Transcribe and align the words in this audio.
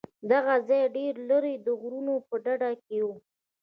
دغه 0.31 0.55
ځاى 0.67 0.83
ډېر 0.97 1.13
لرې 1.29 1.55
د 1.65 1.67
غرونو 1.81 2.15
په 2.27 2.35
ډډه 2.43 2.69
کښې 2.83 2.99
و. 3.05 3.07